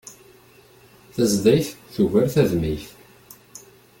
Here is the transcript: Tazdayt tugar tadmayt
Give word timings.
Tazdayt 1.15 1.67
tugar 1.93 2.27
tadmayt 2.33 2.85